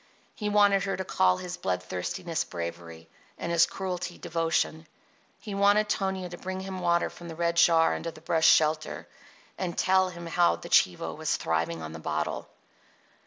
[0.33, 3.07] He wanted her to call his bloodthirstiness bravery
[3.37, 4.87] and his cruelty devotion.
[5.39, 9.07] He wanted Tonia to bring him water from the red jar under the brush shelter,
[9.59, 12.49] and tell him how the chivo was thriving on the bottle.